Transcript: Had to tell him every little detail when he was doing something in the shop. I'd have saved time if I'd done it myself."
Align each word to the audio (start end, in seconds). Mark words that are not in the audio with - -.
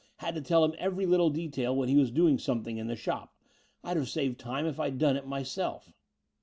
Had 0.15 0.33
to 0.33 0.41
tell 0.41 0.65
him 0.65 0.73
every 0.79 1.05
little 1.05 1.29
detail 1.29 1.75
when 1.75 1.87
he 1.87 1.95
was 1.95 2.09
doing 2.09 2.39
something 2.39 2.79
in 2.79 2.87
the 2.87 2.95
shop. 2.95 3.35
I'd 3.83 3.97
have 3.97 4.09
saved 4.09 4.39
time 4.39 4.65
if 4.65 4.79
I'd 4.79 4.97
done 4.97 5.15
it 5.15 5.27
myself." 5.27 5.93